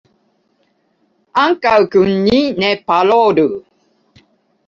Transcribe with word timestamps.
Ankaŭ 1.41 1.75
kun 1.95 2.09
ni 2.27 2.41
ne 2.63 2.71
parolu. 2.93 3.45